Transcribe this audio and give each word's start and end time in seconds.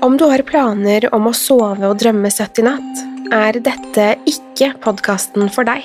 Om 0.00 0.16
du 0.16 0.24
har 0.30 0.42
planer 0.46 1.08
om 1.14 1.24
å 1.26 1.34
sove 1.34 1.88
og 1.88 1.96
drømme 1.98 2.30
søtt 2.30 2.60
i 2.60 2.62
natt, 2.62 3.00
er 3.34 3.56
dette 3.58 4.04
ikke 4.30 4.70
podkasten 4.84 5.48
for 5.50 5.66
deg. 5.66 5.82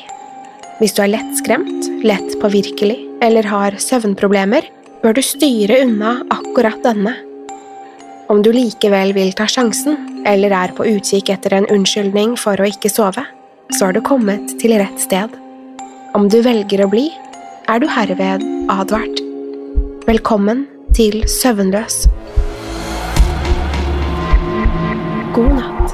Hvis 0.78 0.94
du 0.94 1.02
er 1.02 1.16
lettskremt, 1.16 1.88
lett 2.06 2.36
påvirkelig 2.42 3.00
eller 3.26 3.48
har 3.50 3.80
søvnproblemer, 3.82 4.68
bør 5.02 5.18
du 5.18 5.22
styre 5.26 5.82
unna 5.88 6.20
akkurat 6.30 6.78
denne. 6.86 7.16
Om 8.30 8.44
du 8.46 8.52
likevel 8.54 9.16
vil 9.18 9.34
ta 9.34 9.48
sjansen, 9.50 9.98
eller 10.30 10.54
er 10.62 10.78
på 10.78 10.86
utkikk 10.94 11.34
etter 11.34 11.58
en 11.58 11.70
unnskyldning 11.74 12.38
for 12.38 12.62
å 12.62 12.70
ikke 12.70 12.94
sove, 12.94 13.26
så 13.74 13.88
har 13.88 13.98
du 13.98 14.04
kommet 14.06 14.60
til 14.62 14.78
rett 14.78 15.02
sted. 15.02 15.34
Om 16.14 16.30
du 16.30 16.44
velger 16.46 16.86
å 16.86 16.92
bli, 16.92 17.08
er 17.66 17.82
du 17.82 17.90
herved 17.90 18.46
advart. 18.70 19.26
Velkommen 20.06 20.68
til 20.94 21.24
Søvnløs. 21.26 22.04
God 25.34 25.56
natt. 25.58 25.94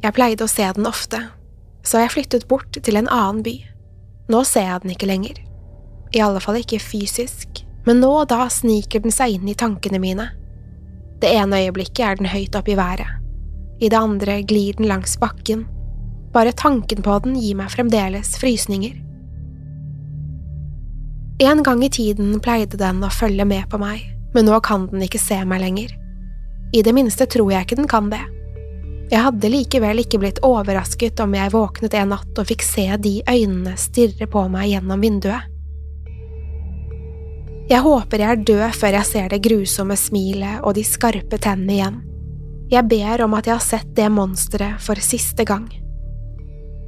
Jeg 0.00 0.12
pleide 0.16 0.46
å 0.46 0.48
se 0.48 0.64
den 0.78 0.88
ofte, 0.88 1.20
så 1.84 2.00
jeg 2.00 2.14
flyttet 2.14 2.48
bort 2.48 2.72
til 2.80 2.96
en 2.96 3.12
annen 3.12 3.44
by. 3.44 3.54
Nå 4.32 4.40
ser 4.48 4.70
jeg 4.70 4.86
den 4.86 4.96
ikke 4.96 5.10
lenger. 5.12 5.44
I 6.16 6.24
alle 6.24 6.40
fall 6.40 6.62
ikke 6.62 6.80
fysisk, 6.80 7.60
men 7.84 8.00
nå 8.00 8.14
og 8.22 8.30
da 8.32 8.48
sniker 8.48 9.04
den 9.04 9.12
seg 9.12 9.36
inn 9.36 9.52
i 9.52 9.58
tankene 9.60 10.00
mine. 10.00 10.30
Det 11.20 11.28
ene 11.28 11.60
øyeblikket 11.66 12.06
er 12.08 12.20
den 12.22 12.32
høyt 12.32 12.56
oppe 12.56 12.72
i 12.72 12.80
været. 12.80 13.20
I 13.84 13.92
det 13.92 14.00
andre 14.00 14.40
glir 14.48 14.80
den 14.80 14.88
langs 14.88 15.20
bakken. 15.20 15.68
Bare 16.32 16.56
tanken 16.56 17.04
på 17.04 17.20
den 17.26 17.36
gir 17.36 17.60
meg 17.60 17.76
fremdeles 17.76 18.38
frysninger. 18.40 19.03
En 21.38 21.62
gang 21.62 21.84
i 21.84 21.90
tiden 21.90 22.36
pleide 22.40 22.78
den 22.78 23.00
å 23.02 23.10
følge 23.10 23.42
med 23.44 23.66
på 23.70 23.78
meg, 23.82 24.04
men 24.34 24.46
nå 24.46 24.60
kan 24.62 24.86
den 24.92 25.02
ikke 25.02 25.18
se 25.18 25.40
meg 25.42 25.64
lenger. 25.64 25.90
I 26.74 26.82
det 26.86 26.92
minste 26.94 27.26
tror 27.26 27.50
jeg 27.50 27.66
ikke 27.66 27.78
den 27.80 27.90
kan 27.90 28.06
det. 28.12 28.22
Jeg 29.10 29.20
hadde 29.20 29.50
likevel 29.50 30.00
ikke 30.04 30.20
blitt 30.22 30.38
overrasket 30.46 31.18
om 31.24 31.34
jeg 31.34 31.52
våknet 31.52 31.96
en 31.98 32.14
natt 32.14 32.38
og 32.38 32.46
fikk 32.46 32.62
se 32.62 32.86
de 33.02 33.16
øynene 33.26 33.74
stirre 33.78 34.28
på 34.30 34.44
meg 34.52 34.70
gjennom 34.72 35.02
vinduet. 35.02 35.50
Jeg 37.66 37.82
håper 37.82 38.20
jeg 38.20 38.30
er 38.30 38.46
død 38.52 38.78
før 38.78 38.98
jeg 38.98 39.08
ser 39.08 39.28
det 39.32 39.42
grusomme 39.42 39.96
smilet 39.98 40.62
og 40.62 40.76
de 40.78 40.86
skarpe 40.86 41.40
tennene 41.40 41.74
igjen. 41.78 41.98
Jeg 42.70 42.86
ber 42.90 43.24
om 43.26 43.34
at 43.34 43.50
jeg 43.50 43.56
har 43.56 43.64
sett 43.64 43.90
det 43.96 44.06
monsteret 44.12 44.78
for 44.84 45.02
siste 45.02 45.46
gang. 45.48 45.66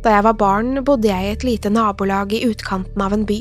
Da 0.05 0.15
jeg 0.15 0.27
var 0.29 0.39
barn, 0.39 0.85
bodde 0.87 1.11
jeg 1.11 1.25
i 1.25 1.35
et 1.35 1.45
lite 1.45 1.73
nabolag 1.73 2.33
i 2.37 2.45
utkanten 2.47 3.03
av 3.03 3.17
en 3.17 3.27
by. 3.27 3.41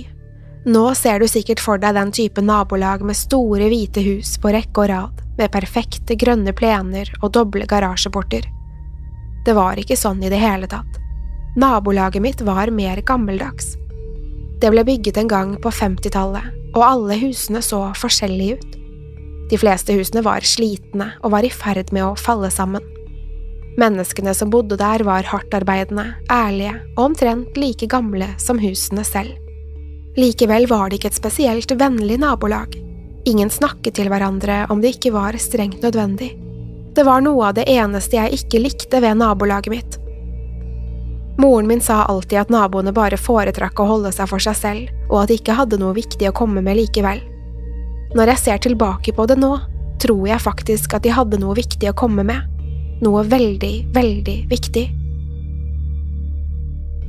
Nå 0.65 0.95
ser 0.97 1.19
du 1.21 1.27
sikkert 1.29 1.61
for 1.61 1.77
deg 1.77 1.93
den 1.93 2.11
type 2.15 2.41
nabolag 2.41 3.03
med 3.05 3.17
store, 3.17 3.67
hvite 3.69 4.01
hus 4.01 4.31
på 4.41 4.49
rekke 4.49 4.81
og 4.81 4.89
rad, 4.89 5.19
med 5.37 5.51
perfekte 5.53 6.17
grønne 6.17 6.55
plener 6.57 7.11
og 7.21 7.35
doble 7.37 7.67
garasjeporter. 7.69 8.47
Det 9.45 9.53
var 9.53 9.77
ikke 9.77 9.97
sånn 9.99 10.23
i 10.25 10.31
det 10.33 10.41
hele 10.41 10.65
tatt. 10.65 10.97
Nabolaget 11.61 12.23
mitt 12.23 12.41
var 12.41 12.73
mer 12.73 13.03
gammeldags. 13.05 13.75
Det 14.57 14.73
ble 14.73 14.81
bygget 14.87 15.21
en 15.21 15.29
gang 15.29 15.53
på 15.61 15.69
50-tallet, 15.69 16.49
og 16.73 16.81
alle 16.81 17.19
husene 17.21 17.61
så 17.61 17.83
forskjellige 18.01 18.57
ut. 18.57 18.75
De 19.53 19.61
fleste 19.61 19.93
husene 19.93 20.25
var 20.25 20.49
slitne 20.49 21.11
og 21.21 21.35
var 21.37 21.45
i 21.45 21.53
ferd 21.53 21.93
med 21.93 22.07
å 22.07 22.17
falle 22.17 22.49
sammen. 22.49 22.81
Menneskene 23.77 24.33
som 24.33 24.49
bodde 24.49 24.81
der 24.81 25.05
var 25.05 25.29
hardtarbeidende, 25.29 26.09
ærlige 26.31 26.79
og 26.95 27.11
omtrent 27.11 27.53
like 27.59 27.85
gamle 27.91 28.33
som 28.41 28.57
husene 28.57 29.05
selv. 29.05 29.44
Likevel 30.15 30.67
var 30.71 30.89
det 30.89 30.99
ikke 30.99 31.11
et 31.11 31.19
spesielt 31.19 31.71
vennlig 31.75 32.17
nabolag. 32.21 32.77
Ingen 33.27 33.49
snakket 33.49 33.97
til 33.97 34.07
hverandre 34.11 34.63
om 34.71 34.79
det 34.81 34.95
ikke 34.95 35.11
var 35.15 35.35
strengt 35.41 35.83
nødvendig. 35.83 36.31
Det 36.95 37.03
var 37.03 37.23
noe 37.25 37.49
av 37.49 37.57
det 37.57 37.65
eneste 37.67 38.15
jeg 38.15 38.39
ikke 38.39 38.61
likte 38.63 39.01
ved 39.03 39.19
nabolaget 39.19 39.73
mitt. 39.73 39.97
Moren 41.37 41.67
min 41.67 41.81
sa 41.83 42.05
alltid 42.07 42.45
at 42.45 42.53
naboene 42.53 42.93
bare 42.95 43.19
foretrakk 43.19 43.81
å 43.83 43.89
holde 43.89 44.13
seg 44.15 44.29
for 44.31 44.39
seg 44.39 44.55
selv, 44.55 44.91
og 45.09 45.23
at 45.23 45.31
de 45.31 45.39
ikke 45.41 45.57
hadde 45.57 45.79
noe 45.81 45.97
viktig 45.97 46.29
å 46.29 46.35
komme 46.37 46.63
med 46.63 46.79
likevel. 46.79 47.19
Når 48.15 48.31
jeg 48.31 48.43
ser 48.45 48.61
tilbake 48.63 49.11
på 49.11 49.25
det 49.27 49.35
nå, 49.41 49.51
tror 49.99 50.27
jeg 50.29 50.39
faktisk 50.39 50.95
at 50.95 51.03
de 51.03 51.11
hadde 51.11 51.41
noe 51.41 51.57
viktig 51.57 51.91
å 51.91 51.97
komme 51.97 52.23
med. 52.23 52.47
Noe 53.03 53.25
veldig, 53.27 53.73
veldig 53.91 54.37
viktig. 54.47 54.85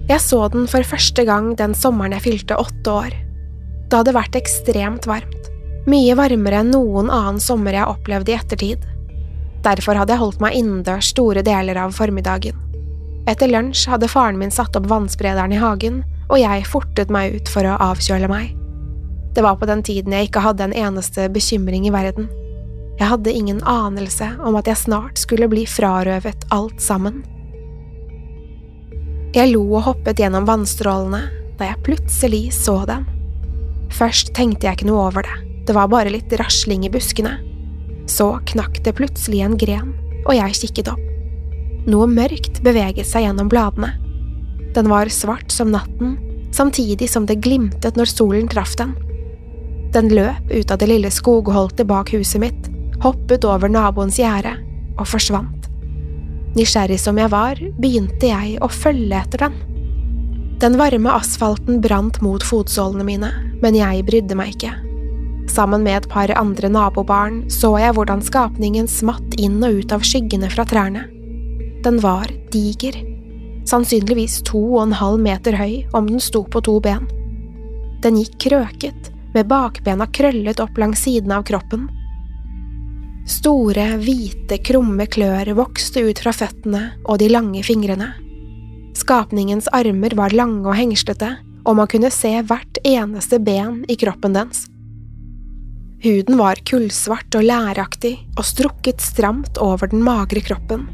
Jeg 0.06 0.22
så 0.22 0.44
den 0.52 0.68
for 0.70 0.86
første 0.86 1.24
gang 1.26 1.54
den 1.58 1.74
sommeren 1.74 2.14
jeg 2.14 2.22
fylte 2.28 2.58
åtte 2.62 2.92
år. 2.92 3.14
Det 3.90 3.98
hadde 3.98 4.14
vært 4.14 4.38
ekstremt 4.38 5.06
varmt, 5.10 5.48
mye 5.90 6.14
varmere 6.18 6.60
enn 6.62 6.70
noen 6.74 7.10
annen 7.10 7.40
sommer 7.42 7.74
jeg 7.74 7.82
har 7.82 7.94
opplevd 7.96 8.30
i 8.30 8.36
ettertid. 8.36 8.86
Derfor 9.66 9.98
hadde 9.98 10.14
jeg 10.14 10.22
holdt 10.22 10.42
meg 10.44 10.54
innendørs 10.58 11.10
store 11.10 11.42
deler 11.46 11.80
av 11.82 11.94
formiddagen. 11.96 12.54
Etter 13.26 13.50
lunsj 13.50 13.88
hadde 13.90 14.10
faren 14.10 14.38
min 14.38 14.54
satt 14.54 14.78
opp 14.78 14.86
vannsprederen 14.90 15.54
i 15.56 15.58
hagen, 15.58 16.04
og 16.30 16.38
jeg 16.38 16.66
fortet 16.70 17.10
meg 17.10 17.34
ut 17.34 17.50
for 17.50 17.66
å 17.66 17.78
avkjøle 17.90 18.30
meg. 18.30 18.52
Det 19.34 19.42
var 19.42 19.58
på 19.58 19.66
den 19.68 19.82
tiden 19.84 20.14
jeg 20.14 20.30
ikke 20.30 20.44
hadde 20.46 20.68
en 20.68 20.76
eneste 20.86 21.26
bekymring 21.34 21.88
i 21.90 21.94
verden. 21.94 22.30
Jeg 22.96 23.10
hadde 23.10 23.34
ingen 23.34 23.58
anelse 23.68 24.30
om 24.40 24.54
at 24.56 24.70
jeg 24.70 24.86
snart 24.86 25.18
skulle 25.20 25.50
bli 25.50 25.66
frarøvet 25.68 26.46
alt 26.54 26.78
sammen. 26.80 27.24
Jeg 29.36 29.50
lo 29.52 29.66
og 29.76 29.82
hoppet 29.84 30.22
gjennom 30.22 30.46
vannstrålene 30.48 31.26
da 31.58 31.66
jeg 31.68 31.82
plutselig 31.84 32.54
så 32.56 32.78
den. 32.88 33.02
Først 33.92 34.30
tenkte 34.36 34.64
jeg 34.64 34.78
ikke 34.78 34.88
noe 34.88 35.02
over 35.10 35.26
det, 35.26 35.34
det 35.68 35.74
var 35.76 35.90
bare 35.92 36.12
litt 36.12 36.32
rasling 36.40 36.86
i 36.86 36.90
buskene. 36.92 37.34
Så 38.08 38.30
knakk 38.48 38.80
det 38.86 38.94
plutselig 38.96 39.42
en 39.44 39.56
gren, 39.60 39.90
og 40.24 40.32
jeg 40.38 40.56
kikket 40.62 40.88
opp. 40.92 41.02
Noe 41.84 42.08
mørkt 42.08 42.62
beveget 42.64 43.08
seg 43.08 43.26
gjennom 43.26 43.50
bladene. 43.52 43.92
Den 44.76 44.88
var 44.88 45.12
svart 45.12 45.52
som 45.52 45.68
natten, 45.74 46.16
samtidig 46.56 47.10
som 47.12 47.28
det 47.28 47.42
glimtet 47.44 48.00
når 48.00 48.08
solen 48.12 48.48
traff 48.48 48.72
den. 48.80 48.94
Den 49.92 50.08
løp 50.16 50.48
ut 50.48 50.72
av 50.72 50.80
det 50.80 50.88
lille 50.88 51.12
skogholtet 51.12 51.88
bak 51.88 52.14
huset 52.16 52.40
mitt, 52.40 52.72
hoppet 53.04 53.44
over 53.44 53.68
naboens 53.68 54.16
gjerde 54.20 54.56
og 54.96 55.04
forsvant. 55.12 55.55
Nysgjerrig 56.56 56.96
som 57.00 57.18
jeg 57.20 57.28
var, 57.32 57.58
begynte 57.76 58.30
jeg 58.30 58.56
å 58.64 58.68
følge 58.72 59.18
etter 59.18 59.44
den. 59.44 59.56
Den 60.62 60.78
varme 60.80 61.12
asfalten 61.12 61.82
brant 61.84 62.22
mot 62.24 62.40
fotsålene 62.40 63.04
mine, 63.04 63.28
men 63.60 63.76
jeg 63.76 64.06
brydde 64.08 64.38
meg 64.38 64.54
ikke. 64.54 64.72
Sammen 65.52 65.84
med 65.84 65.98
et 65.98 66.08
par 66.08 66.32
andre 66.32 66.70
nabobarn 66.72 67.42
så 67.52 67.74
jeg 67.80 67.92
hvordan 67.96 68.24
skapningen 68.24 68.88
smatt 68.88 69.36
inn 69.36 69.60
og 69.64 69.82
ut 69.82 69.92
av 69.92 70.06
skyggene 70.06 70.48
fra 70.52 70.64
trærne. 70.68 71.04
Den 71.84 72.00
var 72.00 72.32
diger, 72.54 72.96
sannsynligvis 73.68 74.40
to 74.48 74.62
og 74.78 74.86
en 74.86 74.96
halv 74.96 75.20
meter 75.22 75.58
høy 75.60 75.84
om 75.92 76.08
den 76.08 76.24
sto 76.24 76.42
på 76.48 76.64
to 76.64 76.78
ben. 76.80 77.04
Den 78.00 78.16
gikk 78.20 78.40
krøket, 78.48 79.12
med 79.36 79.48
bakbena 79.52 80.08
krøllet 80.08 80.60
opp 80.64 80.80
langs 80.80 81.04
siden 81.04 81.36
av 81.36 81.44
kroppen. 81.48 81.84
Store, 83.26 83.88
hvite, 83.98 84.60
krumme 84.62 85.02
klør 85.10 85.48
vokste 85.58 86.04
ut 86.06 86.20
fra 86.22 86.30
føttene 86.30 86.82
og 87.10 87.18
de 87.18 87.26
lange 87.32 87.64
fingrene. 87.66 88.12
Skapningens 88.94 89.66
armer 89.74 90.14
var 90.14 90.34
lange 90.36 90.62
og 90.62 90.78
hengslete, 90.78 91.32
og 91.66 91.74
man 91.80 91.90
kunne 91.90 92.12
se 92.14 92.30
hvert 92.46 92.78
eneste 92.86 93.40
ben 93.42 93.82
i 93.90 93.98
kroppen 93.98 94.36
dens. 94.36 94.68
Huden 96.06 96.38
var 96.38 96.62
kullsvart 96.70 97.34
og 97.34 97.48
læraktig 97.48 98.14
og 98.36 98.46
strukket 98.46 99.02
stramt 99.02 99.58
over 99.58 99.90
den 99.90 100.06
magre 100.06 100.44
kroppen. 100.46 100.86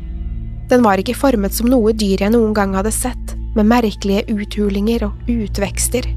Den 0.73 0.81
var 0.87 0.97
ikke 0.97 1.19
formet 1.19 1.53
som 1.53 1.69
noe 1.69 1.93
dyr 1.93 2.25
jeg 2.25 2.33
noen 2.33 2.57
gang 2.57 2.73
hadde 2.79 2.95
sett, 2.97 3.37
med 3.53 3.69
merkelige 3.69 4.25
uthulinger 4.33 5.05
og 5.11 5.29
utvekster. 5.29 6.09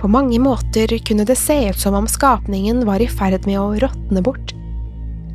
På 0.00 0.08
mange 0.08 0.40
måter 0.40 0.96
kunne 1.04 1.28
det 1.28 1.36
se 1.36 1.58
ut 1.68 1.80
som 1.80 1.96
om 1.98 2.08
skapningen 2.08 2.86
var 2.88 3.04
i 3.04 3.10
ferd 3.10 3.44
med 3.44 3.60
å 3.60 3.74
råtne 3.84 4.24
bort. 4.24 4.56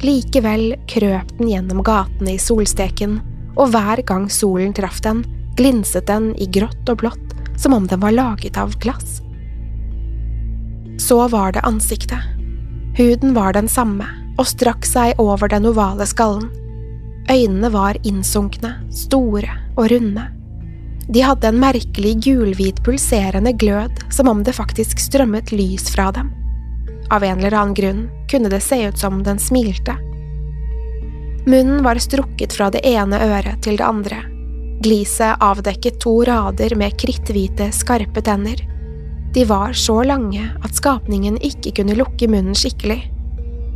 Likevel 0.02 0.76
krøp 0.90 1.36
den 1.38 1.52
gjennom 1.52 1.84
gatene 1.86 2.36
i 2.36 2.42
solsteken, 2.42 3.20
og 3.54 3.74
hver 3.74 4.02
gang 4.08 4.30
solen 4.32 4.74
traff 4.74 5.02
den, 5.06 5.26
glinset 5.60 6.08
den 6.10 6.32
i 6.42 6.48
grått 6.50 6.90
og 6.90 7.04
blått 7.04 7.32
som 7.62 7.74
om 7.74 7.88
den 7.88 8.00
var 8.00 8.12
laget 8.12 8.58
av 8.58 8.74
glass. 8.80 9.22
Så 10.98 11.28
var 11.28 11.52
det 11.52 11.60
ansiktet. 11.60 12.20
Huden 12.98 13.34
var 13.34 13.54
den 13.54 13.68
samme 13.70 14.08
og 14.40 14.48
strakk 14.48 14.86
seg 14.88 15.20
over 15.22 15.52
den 15.52 15.68
ovale 15.70 16.08
skallen. 16.10 16.50
Øynene 17.30 17.70
var 17.72 18.00
innsunkne, 18.04 18.74
store 18.90 19.54
og 19.78 19.92
runde. 19.92 20.26
De 21.12 21.22
hadde 21.22 21.48
en 21.48 21.60
merkelig 21.62 22.16
gulhvit 22.26 22.82
pulserende 22.86 23.54
glød, 23.54 24.02
som 24.10 24.30
om 24.32 24.44
det 24.44 24.56
faktisk 24.58 25.00
strømmet 25.00 25.52
lys 25.54 25.90
fra 25.94 26.10
dem. 26.16 26.32
Av 27.12 27.24
en 27.24 27.40
eller 27.40 27.54
annen 27.54 27.74
grunn 27.74 28.10
kunne 28.32 28.50
det 28.50 28.62
se 28.64 28.80
ut 28.88 28.98
som 28.98 29.24
den 29.24 29.40
smilte. 29.40 29.98
Munnen 31.46 31.84
var 31.84 31.96
strukket 31.96 32.54
fra 32.54 32.70
det 32.72 32.86
ene 32.88 33.20
øret 33.20 33.64
til 33.66 33.78
det 33.78 33.84
andre. 33.84 34.22
Gliset 34.82 35.42
avdekket 35.44 36.00
to 36.00 36.24
rader 36.26 36.76
med 36.80 36.96
kritthvite, 37.02 37.72
skarpe 37.76 38.22
tenner. 38.22 38.62
De 39.34 39.44
var 39.46 39.74
så 39.74 40.04
lange 40.04 40.48
at 40.64 40.76
skapningen 40.76 41.38
ikke 41.42 41.76
kunne 41.82 41.98
lukke 42.00 42.30
munnen 42.32 42.56
skikkelig. 42.56 43.02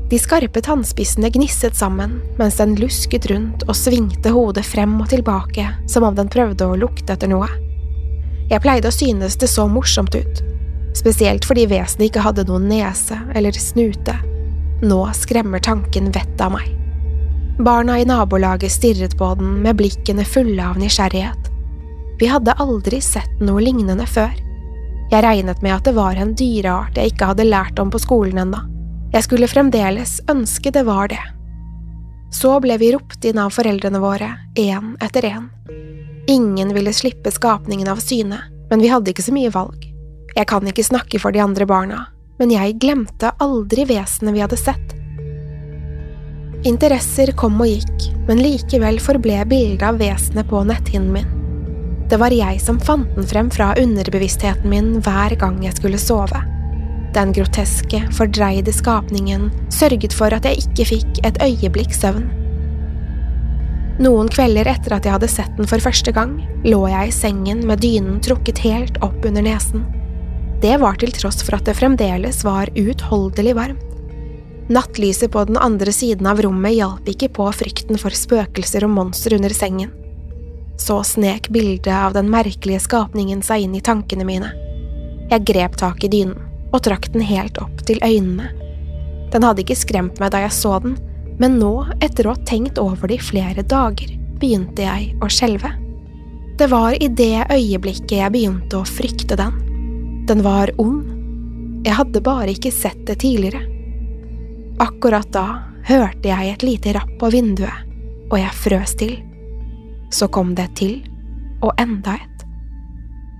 De 0.09 0.19
skarpe 0.21 0.61
tannspissene 0.61 1.31
gnisset 1.33 1.75
sammen 1.75 2.19
mens 2.39 2.59
den 2.61 2.75
lusket 2.79 3.27
rundt 3.31 3.67
og 3.67 3.75
svingte 3.75 4.31
hodet 4.31 4.65
frem 4.65 4.95
og 5.01 5.09
tilbake 5.09 5.67
som 5.91 6.05
om 6.07 6.15
den 6.15 6.29
prøvde 6.31 6.67
å 6.69 6.77
lukte 6.77 7.17
etter 7.17 7.31
noe. 7.31 7.49
Jeg 8.51 8.61
pleide 8.61 8.91
å 8.91 8.93
synes 8.93 9.35
det 9.41 9.49
så 9.49 9.65
morsomt 9.67 10.13
ut, 10.13 10.43
spesielt 10.95 11.45
fordi 11.47 11.67
vesenet 11.69 12.09
ikke 12.09 12.23
hadde 12.25 12.47
noen 12.47 12.69
nese 12.71 13.17
eller 13.35 13.55
snute. 13.59 14.15
Nå 14.85 15.01
skremmer 15.15 15.63
tanken 15.63 16.11
vettet 16.15 16.41
av 16.41 16.55
meg. 16.55 16.71
Barna 17.59 17.99
i 17.99 18.05
nabolaget 18.05 18.71
stirret 18.71 19.17
på 19.17 19.29
den 19.39 19.61
med 19.63 19.77
blikkene 19.79 20.25
fulle 20.27 20.63
av 20.63 20.79
nysgjerrighet. 20.79 21.51
Vi 22.19 22.27
hadde 22.27 22.55
aldri 22.59 22.99
sett 23.03 23.39
noe 23.43 23.63
lignende 23.63 24.07
før. 24.07 24.33
Jeg 25.11 25.23
regnet 25.23 25.61
med 25.63 25.75
at 25.75 25.85
det 25.87 25.95
var 25.95 26.17
en 26.19 26.33
dyreart 26.35 26.97
jeg 26.97 27.13
ikke 27.13 27.29
hadde 27.31 27.47
lært 27.47 27.79
om 27.79 27.91
på 27.93 28.01
skolen 28.01 28.41
ennå. 28.43 28.59
Jeg 29.13 29.27
skulle 29.27 29.47
fremdeles 29.47 30.17
ønske 30.31 30.71
det 30.75 30.83
var 30.87 31.07
det. 31.11 31.21
Så 32.35 32.57
ble 32.59 32.75
vi 32.81 32.91
ropt 32.95 33.23
inn 33.23 33.39
av 33.39 33.53
foreldrene 33.55 34.01
våre, 34.03 34.33
én 34.59 34.95
etter 35.03 35.29
én. 35.29 35.47
Ingen 36.27 36.73
ville 36.75 36.91
slippe 36.93 37.31
skapningen 37.31 37.87
av 37.87 38.01
syne, 38.03 38.41
men 38.69 38.81
vi 38.83 38.89
hadde 38.91 39.13
ikke 39.13 39.23
så 39.23 39.35
mye 39.35 39.53
valg. 39.53 39.84
Jeg 40.35 40.49
kan 40.51 40.67
ikke 40.67 40.83
snakke 40.83 41.19
for 41.23 41.31
de 41.31 41.39
andre 41.39 41.63
barna, 41.69 42.01
men 42.41 42.51
jeg 42.51 42.75
glemte 42.83 43.31
aldri 43.39 43.85
vesenet 43.87 44.35
vi 44.35 44.43
hadde 44.43 44.59
sett. 44.59 44.91
Interesser 46.67 47.31
kom 47.39 47.61
og 47.63 47.69
gikk, 47.71 48.09
men 48.27 48.41
likevel 48.43 48.99
forble 48.99 49.37
bildet 49.47 49.85
av 49.87 50.01
vesenet 50.01 50.49
på 50.49 50.65
netthinnen 50.67 51.13
min. 51.13 51.31
Det 52.11 52.19
var 52.21 52.35
jeg 52.35 52.59
som 52.61 52.81
fant 52.83 53.15
den 53.15 53.25
frem 53.25 53.47
fra 53.53 53.71
underbevisstheten 53.79 54.69
min 54.69 54.91
hver 55.05 55.37
gang 55.39 55.61
jeg 55.63 55.79
skulle 55.79 56.01
sove. 56.01 56.43
Den 57.15 57.31
groteske, 57.31 58.03
fordreide 58.11 58.75
skapningen 58.75 59.47
sørget 59.71 60.13
for 60.13 60.35
at 60.35 60.45
jeg 60.45 60.65
ikke 60.65 60.89
fikk 60.91 61.21
et 61.23 61.39
øyeblikk 61.45 61.95
søvn. 61.95 62.27
Noen 64.03 64.27
kvelder 64.27 64.67
etter 64.67 64.97
at 64.97 65.07
jeg 65.07 65.15
hadde 65.15 65.31
sett 65.31 65.53
den 65.55 65.69
for 65.71 65.79
første 65.79 66.11
gang, 66.11 66.41
lå 66.67 66.81
jeg 66.91 67.07
i 67.07 67.15
sengen 67.23 67.63
med 67.69 67.79
dynen 67.85 68.19
trukket 68.19 68.59
helt 68.65 68.99
opp 69.05 69.23
under 69.23 69.45
nesen. 69.45 69.85
Det 70.61 70.77
var 70.81 70.95
til 70.99 71.11
tross 71.13 71.43
for 71.43 71.57
at 71.57 71.67
det 71.67 71.75
fremdeles 71.77 72.43
var 72.45 72.71
uutholdelig 72.75 73.55
varmt. 73.57 73.83
Nattlyset 74.71 75.31
på 75.31 75.43
den 75.45 75.57
andre 75.61 75.91
siden 75.93 76.25
av 76.27 76.39
rommet 76.41 76.73
hjalp 76.73 77.09
ikke 77.11 77.29
på 77.35 77.45
frykten 77.53 77.99
for 78.01 78.15
spøkelser 78.15 78.87
og 78.87 78.95
monstre 78.95 79.37
under 79.37 79.53
sengen. 79.53 79.91
Så 80.81 81.03
snek 81.05 81.51
bildet 81.53 81.93
av 81.93 82.15
den 82.15 82.31
merkelige 82.33 82.81
skapningen 82.83 83.43
seg 83.45 83.67
inn 83.67 83.75
i 83.77 83.83
tankene 83.85 84.25
mine. 84.25 84.49
Jeg 85.29 85.45
grep 85.45 85.77
tak 85.77 86.03
i 86.03 86.09
dynen 86.09 86.39
og 86.73 86.81
trakk 86.87 87.11
den 87.13 87.23
helt 87.23 87.59
opp 87.61 87.83
til 87.87 88.01
øynene. 88.03 88.49
Den 89.33 89.45
hadde 89.45 89.61
ikke 89.63 89.77
skremt 89.77 90.19
meg 90.19 90.33
da 90.33 90.41
jeg 90.43 90.55
så 90.55 90.79
den, 90.83 90.97
men 91.39 91.59
nå, 91.59 91.85
etter 92.03 92.27
å 92.27 92.33
ha 92.35 92.47
tenkt 92.47 92.79
over 92.81 93.11
det 93.11 93.19
i 93.19 93.27
flere 93.29 93.63
dager, 93.63 94.11
begynte 94.39 94.85
jeg 94.85 95.13
å 95.23 95.29
skjelve. 95.31 95.71
Det 96.55 96.69
var 96.71 96.95
i 96.95 97.09
det 97.11 97.47
øyeblikket 97.51 98.17
jeg 98.17 98.33
begynte 98.33 98.79
å 98.79 98.87
frykte 98.87 99.37
den. 99.39 99.64
Den 100.27 100.41
var 100.41 100.71
ond. 100.81 101.05
Jeg 101.85 101.93
hadde 101.93 102.21
bare 102.25 102.49
ikke 102.49 102.71
sett 102.73 103.03
det 103.05 103.19
tidligere. 103.21 103.61
Akkurat 104.81 105.27
da 105.29 105.45
hørte 105.85 106.31
jeg 106.31 106.49
et 106.49 106.63
lite 106.65 106.95
rapp 106.97 107.11
på 107.21 107.29
vinduet, 107.29 107.83
og 108.31 108.39
jeg 108.41 108.57
frøs 108.57 108.95
til. 108.97 109.19
Så 110.09 110.27
kom 110.33 110.55
det 110.57 110.65
et 110.71 110.75
til, 110.79 110.95
og 111.61 111.77
enda 111.77 112.15
et. 112.17 112.45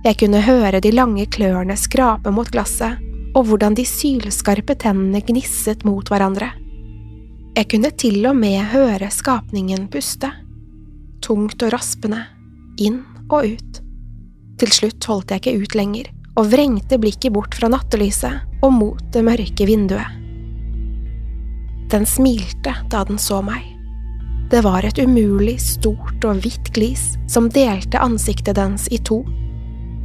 Jeg 0.06 0.20
kunne 0.20 0.44
høre 0.46 0.78
de 0.78 0.92
lange 0.94 1.26
klørne 1.26 1.74
skrape 1.74 2.30
mot 2.30 2.52
glasset, 2.54 3.02
og 3.34 3.48
hvordan 3.50 3.74
de 3.74 3.82
sylskarpe 3.82 4.78
tennene 4.78 5.24
gnisset 5.26 5.82
mot 5.84 6.06
hverandre. 6.06 6.52
Jeg 7.56 7.66
kunne 7.72 7.90
til 7.98 8.20
og 8.30 8.38
med 8.38 8.62
høre 8.70 9.10
skapningen 9.10 9.88
puste, 9.90 10.30
tungt 11.24 11.66
og 11.66 11.74
raspende, 11.74 12.22
inn 12.78 13.02
og 13.26 13.56
ut. 13.56 13.82
Til 14.60 14.72
slutt 14.72 15.10
holdt 15.10 15.34
jeg 15.34 15.42
ikke 15.42 15.64
ut 15.64 15.74
lenger, 15.82 16.12
og 16.36 16.50
vrengte 16.52 16.98
blikket 17.00 17.32
bort 17.34 17.56
fra 17.56 17.70
nattelyset 17.72 18.62
og 18.64 18.74
mot 18.76 19.02
det 19.14 19.24
mørke 19.24 19.66
vinduet. 19.68 20.22
Den 21.92 22.06
smilte 22.08 22.74
da 22.90 23.04
den 23.06 23.18
så 23.18 23.40
meg. 23.46 23.62
Det 24.50 24.62
var 24.62 24.86
et 24.86 24.98
umulig 24.98 25.56
stort 25.62 26.24
og 26.26 26.42
hvitt 26.42 26.70
glis 26.74 27.14
som 27.30 27.48
delte 27.50 27.98
ansiktet 28.02 28.58
dens 28.58 28.86
i 28.94 28.98
to. 29.02 29.22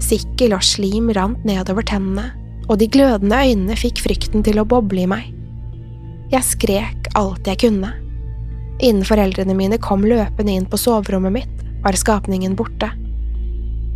Sikkel 0.02 0.56
og 0.58 0.66
slim 0.66 1.12
rant 1.14 1.44
nedover 1.46 1.86
tennene, 1.86 2.32
og 2.70 2.80
de 2.82 2.88
glødende 2.90 3.38
øynene 3.38 3.78
fikk 3.78 4.02
frykten 4.02 4.46
til 4.46 4.62
å 4.62 4.66
boble 4.66 5.04
i 5.04 5.10
meg. 5.10 5.28
Jeg 6.32 6.48
skrek 6.48 7.12
alt 7.20 7.50
jeg 7.50 7.60
kunne. 7.66 7.92
Innen 8.82 9.06
foreldrene 9.06 9.54
mine 9.58 9.78
kom 9.82 10.06
løpende 10.08 10.56
inn 10.56 10.66
på 10.70 10.80
soverommet 10.80 11.36
mitt, 11.36 11.66
var 11.84 11.98
skapningen 11.98 12.56
borte. 12.58 12.90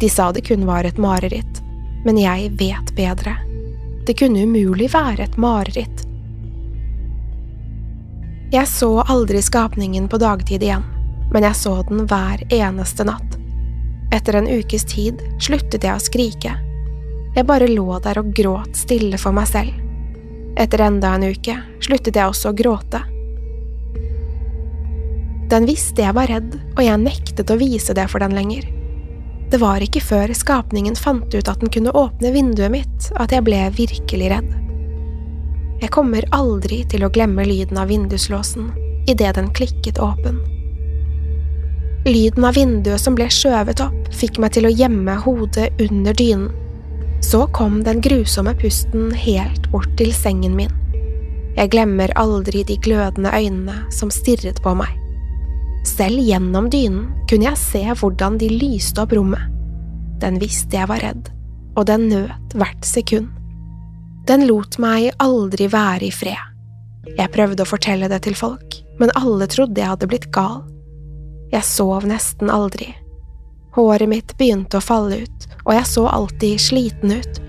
De 0.02 0.10
sa 0.12 0.32
det 0.34 0.44
kun 0.46 0.66
var 0.68 0.86
et 0.86 1.00
mareritt, 1.02 1.62
men 2.06 2.20
jeg 2.22 2.52
vet 2.60 2.92
bedre. 2.96 3.36
Det 4.06 4.14
kunne 4.20 4.44
umulig 4.46 4.92
være 4.94 5.26
et 5.26 5.38
mareritt. 5.42 6.04
Jeg 8.54 8.70
så 8.70 8.92
aldri 9.02 9.42
skapningen 9.42 10.06
på 10.08 10.20
dagtid 10.22 10.64
igjen, 10.64 10.86
men 11.34 11.48
jeg 11.48 11.58
så 11.58 11.80
den 11.90 12.06
hver 12.06 12.44
eneste 12.54 13.08
natt. 13.08 13.40
Etter 14.14 14.38
en 14.38 14.48
ukes 14.48 14.86
tid 14.88 15.24
sluttet 15.42 15.84
jeg 15.84 15.98
å 15.98 16.04
skrike. 16.04 16.54
Jeg 17.36 17.48
bare 17.50 17.68
lå 17.68 17.98
der 18.06 18.22
og 18.22 18.30
gråt 18.38 18.78
stille 18.78 19.18
for 19.20 19.36
meg 19.36 19.50
selv. 19.50 19.74
Etter 20.56 20.86
enda 20.86 21.16
en 21.18 21.26
uke 21.34 21.58
sluttet 21.84 22.16
jeg 22.16 22.30
også 22.30 22.54
å 22.54 22.56
gråte. 22.56 23.02
Den 25.50 25.68
visste 25.68 26.06
jeg 26.06 26.16
var 26.16 26.30
redd, 26.32 26.56
og 26.78 26.82
jeg 26.86 27.02
nektet 27.02 27.52
å 27.52 27.60
vise 27.60 27.94
det 27.98 28.08
for 28.10 28.24
den 28.24 28.38
lenger. 28.38 28.70
Det 29.56 29.62
var 29.62 29.80
ikke 29.80 30.02
før 30.04 30.34
skapningen 30.36 30.98
fant 31.00 31.32
ut 31.32 31.48
at 31.48 31.62
den 31.62 31.70
kunne 31.72 31.94
åpne 31.96 32.28
vinduet 32.36 32.74
mitt, 32.74 33.06
at 33.16 33.32
jeg 33.32 33.46
ble 33.48 33.62
virkelig 33.78 34.28
redd. 34.34 34.50
Jeg 35.80 35.94
kommer 35.96 36.28
aldri 36.36 36.82
til 36.92 37.06
å 37.08 37.10
glemme 37.16 37.46
lyden 37.48 37.80
av 37.80 37.88
vinduslåsen 37.88 38.66
idet 39.08 39.30
den 39.38 39.48
klikket 39.56 40.02
åpen. 40.04 40.42
Lyden 42.04 42.50
av 42.50 42.60
vinduet 42.60 43.00
som 43.00 43.16
ble 43.16 43.30
skjøvet 43.32 43.80
opp, 43.86 44.12
fikk 44.12 44.42
meg 44.44 44.58
til 44.58 44.68
å 44.68 44.74
gjemme 44.76 45.16
hodet 45.24 45.70
under 45.88 46.20
dynen. 46.20 46.52
Så 47.24 47.46
kom 47.56 47.80
den 47.88 48.04
grusomme 48.04 48.58
pusten 48.60 49.08
helt 49.16 49.72
bort 49.72 49.96
til 49.96 50.12
sengen 50.12 50.60
min. 50.60 50.76
Jeg 51.56 51.72
glemmer 51.72 52.12
aldri 52.20 52.68
de 52.68 52.76
glødende 52.76 53.32
øynene 53.32 53.86
som 53.88 54.12
stirret 54.12 54.60
på 54.68 54.76
meg. 54.84 55.05
Selv 55.86 56.20
gjennom 56.26 56.70
dynen 56.74 57.12
kunne 57.30 57.46
jeg 57.52 57.62
se 57.62 57.84
hvordan 58.00 58.40
de 58.42 58.50
lyste 58.50 59.04
opp 59.04 59.14
rommet. 59.14 59.52
Den 60.22 60.40
visste 60.42 60.80
jeg 60.80 60.90
var 60.90 61.04
redd, 61.04 61.30
og 61.78 61.86
den 61.90 62.08
nøt 62.10 62.56
hvert 62.58 62.88
sekund 62.88 63.30
Den 64.26 64.48
lot 64.50 64.80
meg 64.82 65.12
aldri 65.22 65.68
være 65.70 66.08
i 66.08 66.12
fred. 66.12 66.42
Jeg 67.06 67.30
prøvde 67.36 67.62
å 67.62 67.70
fortelle 67.70 68.10
det 68.10 68.24
til 68.26 68.34
folk, 68.34 68.80
men 68.98 69.14
alle 69.14 69.46
trodde 69.52 69.78
jeg 69.78 69.92
hadde 69.92 70.10
blitt 70.10 70.32
gal. 70.34 70.64
Jeg 71.54 71.62
sov 71.68 72.08
nesten 72.10 72.50
aldri. 72.50 72.90
Håret 73.78 74.10
mitt 74.10 74.34
begynte 74.40 74.80
å 74.80 74.84
falle 74.84 75.22
ut, 75.28 75.48
og 75.68 75.74
jeg 75.76 75.88
så 75.92 76.08
alltid 76.10 76.64
sliten 76.64 77.14
ut. 77.20 77.42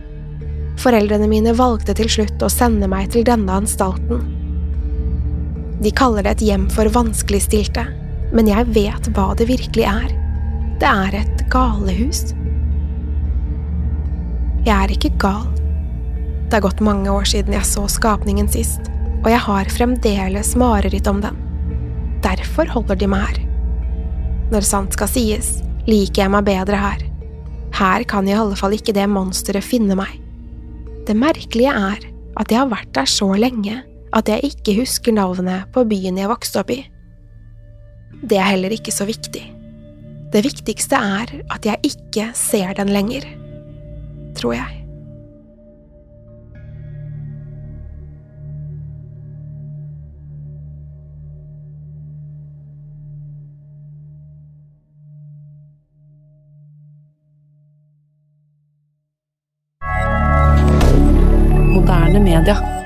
Foreldrene 0.83 1.31
mine 1.31 1.55
valgte 1.57 1.95
til 1.97 2.11
slutt 2.13 2.43
å 2.45 2.53
sende 2.53 2.91
meg 2.93 3.09
til 3.15 3.25
denne 3.25 3.63
anstalten. 3.63 4.21
De 5.81 5.93
kaller 5.97 6.27
det 6.27 6.37
et 6.37 6.45
hjem 6.51 6.67
for 6.73 6.93
vanskeligstilte, 6.93 7.87
men 8.35 8.49
jeg 8.51 8.69
vet 8.75 9.11
hva 9.15 9.31
det 9.39 9.49
virkelig 9.51 9.87
er. 9.89 10.11
Det 10.81 10.89
er 10.89 11.21
et 11.23 11.45
galehus. 11.53 12.33
Jeg 14.67 14.75
er 14.75 14.93
ikke 14.93 15.15
gal. 15.23 15.47
Det 16.47 16.59
har 16.59 16.65
gått 16.67 16.83
mange 16.85 17.11
år 17.11 17.27
siden 17.29 17.55
jeg 17.55 17.67
så 17.67 17.87
skapningen 17.91 18.49
sist, 18.51 18.91
og 19.23 19.31
jeg 19.33 19.43
har 19.43 19.73
fremdeles 19.73 20.55
mareritt 20.59 21.09
om 21.11 21.23
den. 21.23 21.39
Derfor 22.25 22.71
holder 22.71 22.99
de 22.99 23.09
meg 23.11 23.27
her. 23.29 23.43
Når 24.51 24.67
sant 24.67 24.95
skal 24.95 25.11
sies, 25.11 25.57
liker 25.91 26.25
jeg 26.25 26.35
meg 26.35 26.47
bedre 26.47 26.79
her. 26.79 27.03
Her 27.77 28.05
kan 28.09 28.29
i 28.29 28.35
alle 28.35 28.57
fall 28.59 28.77
ikke 28.77 28.95
det 28.97 29.09
monsteret 29.11 29.67
finne 29.67 29.99
meg. 29.99 30.13
Det 31.07 31.15
merkelige 31.19 31.73
er 31.75 32.07
at 32.37 32.53
jeg 32.53 32.61
har 32.61 32.71
vært 32.71 32.93
der 32.95 33.09
så 33.11 33.29
lenge 33.39 33.81
at 34.17 34.31
jeg 34.31 34.53
ikke 34.53 34.79
husker 34.81 35.15
navnet 35.15 35.67
på 35.75 35.85
byen 35.89 36.19
jeg 36.19 36.31
vokste 36.31 36.63
opp 36.63 36.73
i. 36.75 36.81
Det 38.23 38.39
er 38.39 38.49
heller 38.49 38.73
ikke 38.75 38.93
så 38.95 39.05
viktig. 39.07 39.45
Det 40.33 40.43
viktigste 40.45 40.97
er 40.97 41.31
at 41.53 41.67
jeg 41.67 41.79
ikke 41.87 42.31
ser 42.35 42.73
den 42.73 42.89
lenger, 42.89 43.29
tror 44.37 44.57
jeg. 44.57 44.83
Moderne 61.77 62.21
media. 62.21 62.86